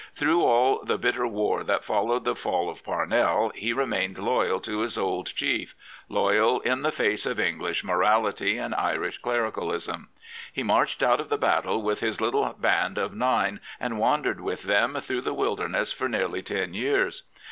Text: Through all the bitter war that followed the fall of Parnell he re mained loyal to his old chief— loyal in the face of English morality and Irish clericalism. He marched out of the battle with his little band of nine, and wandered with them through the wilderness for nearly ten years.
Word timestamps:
Through 0.15 0.41
all 0.41 0.83
the 0.83 0.97
bitter 0.97 1.27
war 1.27 1.63
that 1.63 1.83
followed 1.83 2.25
the 2.25 2.33
fall 2.33 2.71
of 2.71 2.83
Parnell 2.83 3.49
he 3.53 3.71
re 3.71 3.85
mained 3.85 4.17
loyal 4.17 4.59
to 4.61 4.79
his 4.79 4.97
old 4.97 5.27
chief— 5.27 5.75
loyal 6.09 6.59
in 6.61 6.81
the 6.81 6.91
face 6.91 7.23
of 7.27 7.39
English 7.39 7.83
morality 7.83 8.57
and 8.57 8.73
Irish 8.73 9.19
clericalism. 9.19 10.09
He 10.51 10.63
marched 10.63 11.03
out 11.03 11.19
of 11.19 11.29
the 11.29 11.37
battle 11.37 11.83
with 11.83 11.99
his 11.99 12.19
little 12.19 12.47
band 12.53 12.97
of 12.97 13.13
nine, 13.13 13.59
and 13.79 13.99
wandered 13.99 14.41
with 14.41 14.63
them 14.63 14.95
through 15.01 15.21
the 15.21 15.35
wilderness 15.35 15.93
for 15.93 16.09
nearly 16.09 16.41
ten 16.41 16.73
years. 16.73 17.21